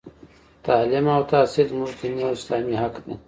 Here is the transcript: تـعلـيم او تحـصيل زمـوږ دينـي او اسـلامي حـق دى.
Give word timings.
تـعلـيم 0.65 1.05
او 1.15 1.21
تحـصيل 1.29 1.67
زمـوږ 1.71 1.91
دينـي 1.99 2.21
او 2.27 2.33
اسـلامي 2.37 2.75
حـق 2.81 2.95
دى. 3.05 3.13